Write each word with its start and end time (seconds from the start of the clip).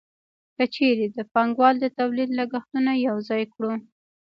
که 0.55 0.63
چېرې 0.75 1.05
د 1.09 1.19
پانګوال 1.33 1.75
د 1.79 1.85
تولید 1.99 2.29
لګښتونه 2.39 2.91
یوځای 3.07 3.43
کړو 3.53 3.71